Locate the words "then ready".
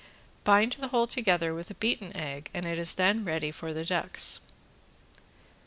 2.95-3.51